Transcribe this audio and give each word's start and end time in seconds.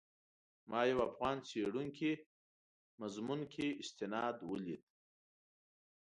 ما 0.69 0.79
یو 0.89 0.99
افغان 1.09 1.37
څېړونکي 1.47 2.11
مضمون 3.01 3.41
کې 3.53 3.67
استناد 3.81 4.37
ولید. 4.51 4.83